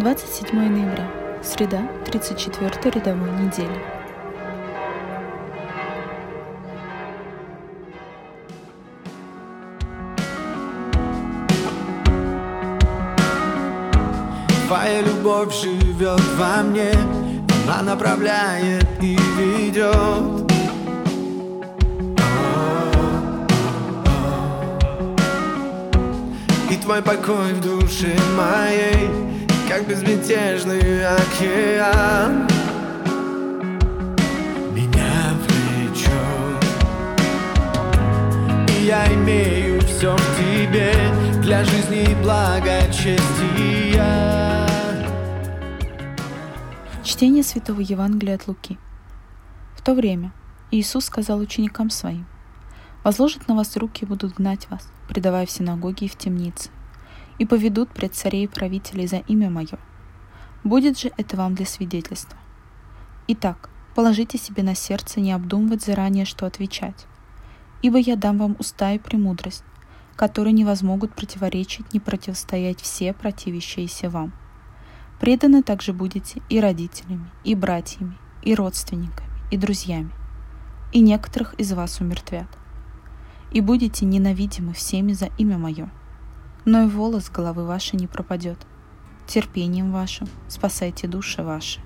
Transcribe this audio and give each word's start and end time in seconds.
27 0.00 0.58
ноября. 0.58 1.08
Среда, 1.40 1.86
34 2.04 2.90
рядовой 2.90 3.30
недели. 3.30 3.70
Твоя 14.66 15.00
любовь 15.02 15.54
живет 15.54 16.20
во 16.36 16.62
мне 16.62 16.90
Она 17.68 17.82
направляет 17.82 18.86
и 19.00 19.16
ведет 19.38 20.50
И 26.70 26.76
твой 26.76 27.00
покой 27.02 27.52
в 27.52 27.60
душе 27.60 28.16
моей 28.36 29.34
Как 29.68 29.88
безмятежный 29.88 31.06
океан. 31.06 32.46
Меня 34.72 35.34
влечет. 35.40 36.64
И 38.68 38.84
я 38.84 39.06
имею 39.14 39.80
все 39.80 40.14
в 40.14 40.36
тебе 40.36 40.92
Для 41.42 41.64
жизни 41.64 42.14
благочестия. 42.22 44.04
Чтение 47.02 47.42
Святого 47.42 47.80
Евангелия 47.80 48.34
от 48.34 48.46
Луки. 48.46 48.78
В 49.76 49.82
то 49.82 49.94
время 49.94 50.32
Иисус 50.70 51.06
сказал 51.06 51.38
ученикам 51.38 51.88
своим, 51.90 52.26
«Возложат 53.02 53.48
на 53.48 53.54
вас 53.54 53.76
руки 53.76 54.04
и 54.04 54.06
будут 54.08 54.34
гнать 54.34 54.68
вас, 54.70 54.88
предавая 55.08 55.46
в 55.46 55.50
синагоги 55.50 56.04
и 56.04 56.08
в 56.08 56.16
темницы, 56.16 56.70
и 57.38 57.46
поведут 57.46 57.90
пред 57.90 58.14
царей 58.14 58.44
и 58.44 58.48
правителей 58.48 59.06
за 59.06 59.18
имя 59.18 59.50
Мое. 59.50 59.78
Будет 60.62 60.98
же 60.98 61.12
это 61.16 61.36
вам 61.36 61.54
для 61.54 61.66
свидетельства. 61.66 62.38
Итак, 63.28 63.70
положите 63.94 64.38
себе 64.38 64.62
на 64.62 64.74
сердце 64.74 65.20
не 65.20 65.32
обдумывать 65.32 65.82
заранее, 65.82 66.24
что 66.24 66.46
отвечать, 66.46 67.06
ибо 67.82 67.98
я 67.98 68.16
дам 68.16 68.38
вам 68.38 68.56
уста 68.58 68.92
и 68.92 68.98
премудрость, 68.98 69.64
которые 70.16 70.52
не 70.52 70.64
возмогут 70.64 71.14
противоречить, 71.14 71.92
не 71.92 72.00
противостоять 72.00 72.80
все 72.80 73.12
противящиеся 73.12 74.10
вам. 74.10 74.32
Преданы 75.20 75.62
также 75.62 75.92
будете 75.92 76.42
и 76.48 76.60
родителями, 76.60 77.30
и 77.44 77.54
братьями, 77.54 78.16
и 78.42 78.54
родственниками, 78.54 79.30
и 79.50 79.56
друзьями, 79.56 80.10
и 80.92 81.00
некоторых 81.00 81.54
из 81.54 81.72
вас 81.72 82.00
умертвят. 82.00 82.48
И 83.52 83.60
будете 83.60 84.04
ненавидимы 84.04 84.72
всеми 84.72 85.12
за 85.12 85.26
имя 85.38 85.58
Мое. 85.58 85.90
Но 86.64 86.84
и 86.84 86.86
волос 86.86 87.30
головы 87.30 87.66
вашей 87.66 87.96
не 87.96 88.06
пропадет. 88.06 88.58
Терпением 89.26 89.92
вашим 89.92 90.28
спасайте 90.48 91.06
души 91.06 91.42
ваши. 91.42 91.80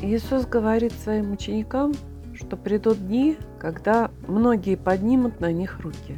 Иисус 0.00 0.46
говорит 0.46 0.94
своим 0.94 1.32
ученикам, 1.32 1.92
что 2.48 2.56
придут 2.56 3.06
дни, 3.06 3.36
когда 3.60 4.10
многие 4.26 4.76
поднимут 4.76 5.38
на 5.38 5.52
них 5.52 5.80
руки. 5.80 6.16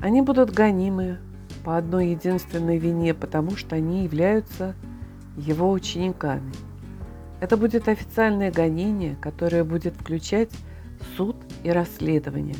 Они 0.00 0.20
будут 0.20 0.50
гонимы 0.50 1.16
по 1.64 1.78
одной 1.78 2.08
единственной 2.08 2.76
вине, 2.76 3.14
потому 3.14 3.56
что 3.56 3.76
они 3.76 4.04
являются 4.04 4.74
его 5.34 5.70
учениками. 5.70 6.52
Это 7.40 7.56
будет 7.56 7.88
официальное 7.88 8.52
гонение, 8.52 9.16
которое 9.16 9.64
будет 9.64 9.94
включать 9.94 10.50
суд 11.16 11.36
и 11.62 11.70
расследование. 11.70 12.56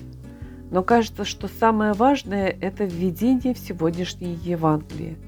Но 0.71 0.83
кажется, 0.83 1.27
что 1.27 1.49
самое 1.49 1.93
важное– 1.93 2.47
это 2.63 2.85
введение 2.85 3.53
в 3.53 3.59
сегодняшнее 3.59 4.33
Евангелие. 4.33 5.19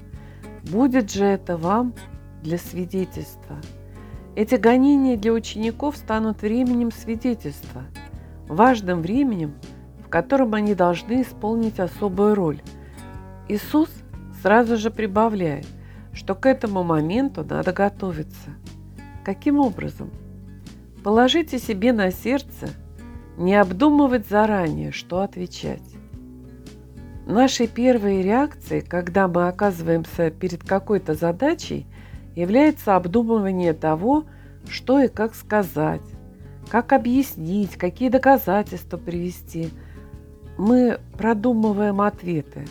Будет 0.71 1.11
же 1.11 1.25
это 1.25 1.55
вам 1.55 1.93
для 2.41 2.57
свидетельства– 2.57 3.57
эти 4.35 4.55
гонения 4.55 5.17
для 5.17 5.33
учеников 5.33 5.97
станут 5.97 6.41
временем 6.41 6.91
свидетельства, 6.91 7.83
важным 8.47 9.01
временем, 9.01 9.53
в 10.05 10.09
котором 10.09 10.53
они 10.53 10.73
должны 10.73 11.21
исполнить 11.21 11.79
особую 11.79 12.35
роль. 12.35 12.61
Иисус 13.49 13.89
сразу 14.41 14.77
же 14.77 14.89
прибавляет, 14.89 15.67
что 16.13 16.35
к 16.35 16.45
этому 16.45 16.83
моменту 16.83 17.43
надо 17.43 17.73
готовиться. 17.73 18.51
Каким 19.25 19.59
образом? 19.59 20.09
Положите 21.03 21.59
себе 21.59 21.91
на 21.91 22.11
сердце 22.11 22.69
не 23.37 23.55
обдумывать 23.55 24.27
заранее, 24.27 24.91
что 24.91 25.21
отвечать. 25.21 25.83
Нашей 27.25 27.67
первой 27.67 28.21
реакцией, 28.21 28.81
когда 28.81 29.27
мы 29.27 29.47
оказываемся 29.47 30.31
перед 30.31 30.63
какой-то 30.63 31.15
задачей– 31.15 31.85
является 32.35 32.95
обдумывание 32.95 33.73
того, 33.73 34.25
что 34.67 34.99
и 34.99 35.07
как 35.07 35.35
сказать, 35.35 36.01
как 36.69 36.93
объяснить, 36.93 37.75
какие 37.75 38.09
доказательства 38.09 38.97
привести. 38.97 39.69
Мы 40.57 40.99
продумываем 41.17 42.01
ответы, 42.01 42.67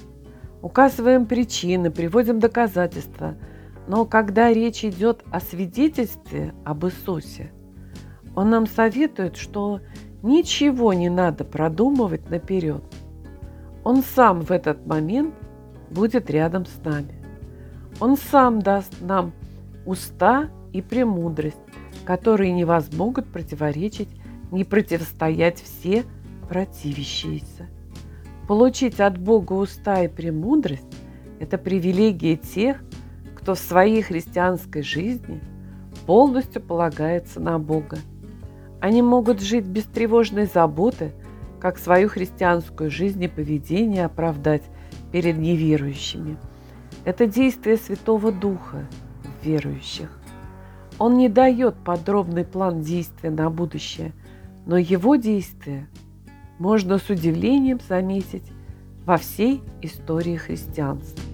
указываем 0.62 1.26
причины, 1.26 1.91
приводим 1.91 2.38
доказательства. 2.41 3.34
Но 3.87 4.04
когда 4.04 4.53
речь 4.53 4.84
идет 4.84 5.25
о 5.31 5.41
свидетельстве 5.41 6.54
об 6.65 6.87
Иисусе, 6.87 7.50
Он 8.37 8.50
нам 8.50 8.66
советует, 8.66 9.37
что 9.37 9.81
ничего 10.22 10.93
не 10.93 11.09
надо 11.09 11.44
продумывать 11.44 12.31
наперед. 12.31 12.82
Он 13.82 14.03
сам 14.03 14.43
в 14.43 14.50
этот 14.50 14.87
момент 14.87 15.34
будет 15.91 16.31
рядом 16.31 16.66
с 16.66 16.76
нами. 16.84 17.15
Он 17.99 18.16
сам 18.16 18.62
даст 18.62 18.94
нам 19.00 19.32
уста 19.90 20.48
и 20.72 20.80
премудрость, 20.80 21.58
которые 22.04 22.52
не 22.52 22.64
возмогут 22.64 23.26
противоречить, 23.26 24.08
не 24.52 24.64
противостоять 24.64 25.60
все 25.60 26.04
противящиеся. 26.48 27.68
Получить 28.46 29.00
от 29.00 29.18
Бога 29.18 29.52
уста 29.52 30.02
и 30.02 30.08
премудрость– 30.08 30.86
это 31.40 31.58
привилегия 31.58 32.36
тех, 32.36 32.82
кто 33.34 33.54
в 33.54 33.58
своей 33.58 34.02
христианской 34.02 34.82
жизни 34.82 35.40
полностью 36.06 36.62
полагается 36.62 37.40
на 37.40 37.58
Бога. 37.58 37.98
Они 38.80 39.02
могут 39.02 39.40
жить 39.40 39.66
без 39.66 39.84
тревожной 39.84 40.46
заботы, 40.46 41.12
как 41.60 41.78
свою 41.78 42.08
христианскую 42.08 42.90
жизнь 42.90 43.22
и 43.22 43.28
поведение 43.28 44.04
оправдать 44.04 44.62
перед 45.12 45.36
неверующими. 45.36 46.36
Это 47.04 47.26
действие 47.26 47.76
Святого 47.76 48.30
Духа– 48.32 48.86
верующих. 49.42 50.10
Он 50.98 51.16
не 51.16 51.28
дает 51.28 51.76
подробный 51.76 52.44
план 52.44 52.82
действия 52.82 53.30
на 53.30 53.48
будущее, 53.50 54.12
но 54.66 54.76
его 54.76 55.16
действия 55.16 55.88
можно 56.58 56.98
с 56.98 57.08
удивлением 57.08 57.80
заметить 57.88 58.44
во 59.06 59.16
всей 59.16 59.62
истории 59.80 60.36
христианства. 60.36 61.29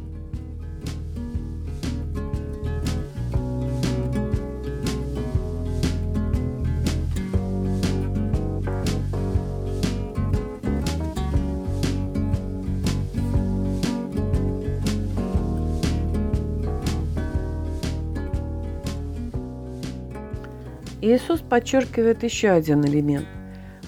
Иисус 21.07 21.41
подчеркивает 21.41 22.25
еще 22.25 22.49
один 22.49 22.85
элемент. 22.85 23.29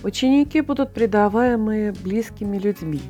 Ученики 0.05 0.61
будут 0.61 0.95
предаваемые 0.95 1.91
близкими 1.91 2.59
людьми, 2.59 3.01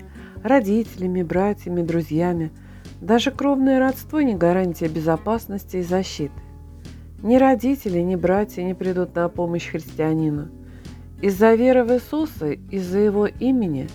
родителями, 0.42 1.22
братьями, 1.22 1.82
друзьями. 1.82 2.50
Даже 3.02 3.30
кровное 3.30 3.78
родство 3.78 4.22
не 4.22 4.34
гарантия 4.34 4.88
безопасности 4.88 5.76
и 5.76 5.82
защиты. 5.82 6.40
Ни 7.22 7.36
родители, 7.36 7.98
ни 7.98 8.16
братья 8.16 8.62
не 8.62 8.72
придут 8.72 9.14
на 9.14 9.28
помощь 9.28 9.68
христианину. 9.68 10.48
Из-за 11.20 11.54
веры 11.54 11.84
в 11.84 11.92
Иисуса, 11.92 12.52
из-за 12.52 13.00
Его 13.00 13.26
имени 13.26 13.88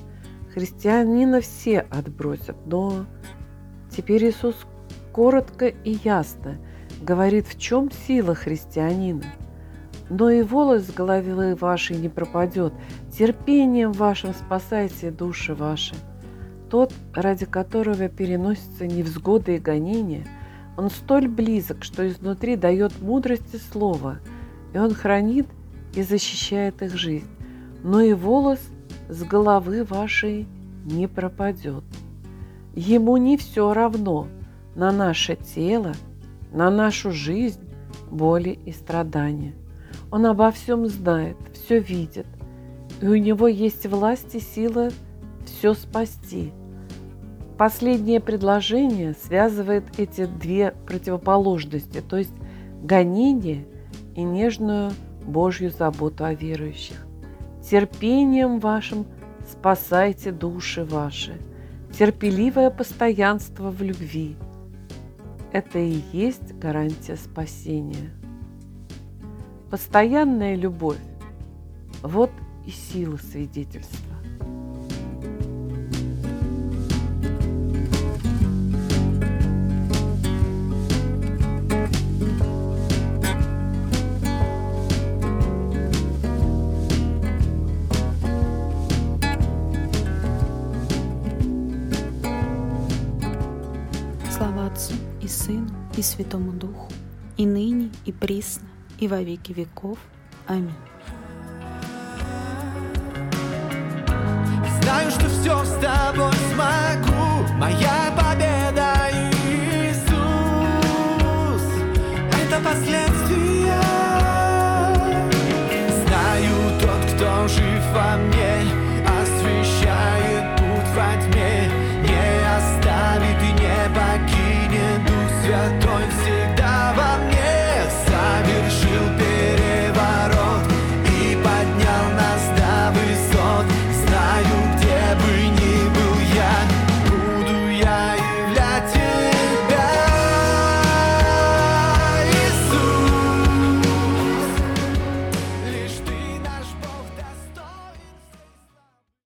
христианина 0.53 1.41
все 1.41 1.79
отбросят. 1.79 2.57
Но 2.67 3.07
теперь 3.89 4.29
Иисус 4.29 4.55
коротко 5.11 5.69
и 5.69 5.97
ясно 6.03 6.59
говорит, 7.01 7.47
в 7.47 7.59
чем 7.59 7.89
сила 7.91 8.35
христианина– 8.35 9.23
но 10.13 10.29
и 10.29 10.43
волос 10.43 10.83
с 10.83 10.91
головы 10.91 11.55
вашей 11.55 11.97
не 11.97 12.07
пропадет. 12.07 12.71
Терпением 13.17 13.91
вашим 13.91 14.33
спасайте 14.33 15.09
души 15.09 15.55
ваши. 15.55 15.95
тот, 16.69 16.93
ради 17.13 17.45
которого 17.45 18.09
переносятся 18.09 18.87
невзгоды 18.87 19.55
и 19.55 19.59
гонения, 19.59 20.25
он 20.77 20.89
столь 20.89 21.27
близок, 21.27 21.83
что 21.83 22.07
изнутри 22.07 22.55
дает 22.55 22.99
мудрости 23.01 23.57
слова, 23.71 24.19
и 24.73 24.77
он 24.77 24.93
хранит 24.93 25.47
и 25.95 26.03
защищает 26.03 26.81
их 26.81 26.95
жизнь. 26.95 27.27
Но 27.83 28.01
и 28.01 28.13
волос 28.13 28.59
с 29.09 29.23
головы 29.23 29.83
вашей 29.83 30.47
не 30.85 31.07
пропадет. 31.07 31.83
Ему 32.75 33.17
не 33.17 33.37
все 33.37 33.73
равно 33.73 34.27
на 34.75 34.91
наше 34.91 35.35
тело, 35.35 35.93
на 36.51 36.71
нашу 36.71 37.11
жизнь, 37.11 37.61
боли 38.09 38.57
и 38.65 38.71
страдания. 38.71 39.53
Он 40.13 40.27
обо 40.27 40.51
всем 40.51 40.85
знает, 40.85 41.37
все 41.55 41.79
видит, 41.79 42.27
и 43.01 43.07
у 43.07 43.15
него 43.15 43.47
есть 43.47 43.87
власть 43.87 44.35
и 44.35 44.39
сила 44.39 44.89
все 45.43 45.73
спасти. 45.73 46.53
Последнее 47.57 48.19
предложение 48.19 49.15
связывает 49.15 49.85
эти 49.97 50.27
две 50.27 50.75
противоположности, 50.85 51.99
то 52.07 52.17
есть 52.17 52.35
гонение 52.83 53.65
и 54.13 54.21
нежную 54.21 54.91
Божью 55.25 55.71
заботу 55.71 56.25
о 56.25 56.35
верующих. 56.35 57.07
Терпением 57.67 58.59
вашим 58.59 59.07
спасайте 59.49 60.31
души 60.31 60.83
ваши, 60.83 61.41
терпеливое 61.97 62.69
постоянство 62.69 63.71
в 63.71 63.81
любви. 63.81 64.35
Это 65.51 65.79
и 65.79 66.01
есть 66.11 66.53
гарантия 66.59 67.15
спасения. 67.15 68.11
Постоянная 69.73 70.55
любовь– 70.55 70.99
вот 72.03 72.29
и 72.63 72.69
сила 72.69 73.17
свидетельства. 73.17 74.15
Слава 94.37 94.67
Отцу 94.67 94.93
и 95.19 95.27
Сыну 95.27 95.67
и 95.97 96.03
Святому 96.03 96.51
Духу, 96.51 96.91
и 97.37 97.47
ныне, 97.47 97.89
и 98.05 98.11
присно, 98.11 98.67
и 99.03 99.07
во 99.07 99.21
веки 99.21 99.51
веков. 99.51 99.97
Аминь. 100.47 100.71
Знаю, 104.81 105.11
что 105.11 105.27
все 105.27 105.63
с 105.65 105.73
тобой 105.79 106.33
смогу 106.53 107.53
Моя 107.57 108.22